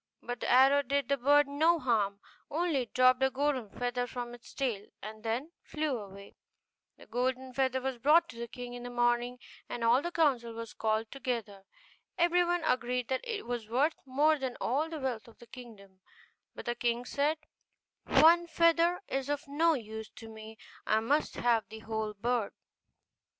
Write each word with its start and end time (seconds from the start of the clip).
But 0.23 0.39
the 0.39 0.49
arrow 0.49 0.81
did 0.81 1.09
the 1.09 1.15
bird 1.17 1.47
no 1.47 1.77
harm; 1.77 2.21
only 2.49 2.81
it 2.81 2.93
dropped 2.95 3.21
a 3.21 3.29
golden 3.29 3.69
feather 3.69 4.07
from 4.07 4.33
its 4.33 4.51
tail, 4.51 4.87
and 5.03 5.21
then 5.21 5.51
flew 5.61 5.95
away. 5.99 6.37
The 6.97 7.05
golden 7.05 7.53
feather 7.53 7.79
was 7.79 7.99
brought 7.99 8.27
to 8.29 8.35
the 8.39 8.47
king 8.47 8.73
in 8.73 8.81
the 8.81 8.89
morning, 8.89 9.37
and 9.69 9.83
all 9.83 10.01
the 10.01 10.09
council 10.11 10.53
was 10.53 10.73
called 10.73 11.11
together. 11.11 11.65
Everyone 12.17 12.63
agreed 12.63 13.09
that 13.09 13.21
it 13.23 13.45
was 13.45 13.69
worth 13.69 13.93
more 14.07 14.39
than 14.39 14.57
all 14.59 14.89
the 14.89 14.97
wealth 14.99 15.27
of 15.27 15.37
the 15.37 15.45
kingdom: 15.45 16.01
but 16.55 16.65
the 16.65 16.73
king 16.73 17.05
said, 17.05 17.37
'One 18.07 18.47
feather 18.47 19.01
is 19.07 19.29
of 19.29 19.47
no 19.47 19.75
use 19.75 20.09
to 20.15 20.27
me, 20.27 20.57
I 20.83 20.99
must 21.01 21.35
have 21.35 21.69
the 21.69 21.77
whole 21.81 22.15
bird. 22.15 22.53